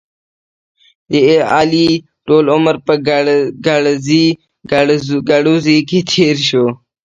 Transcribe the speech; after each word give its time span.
د 1.11 1.13
علي 1.53 1.89
ټول 2.27 2.45
عمر 2.55 2.75
په 2.85 2.93
ګړزې 3.67 4.25
ګړوزې 5.29 5.77
کې 5.89 5.99
تېر 6.11 6.35
شو. 6.47 6.65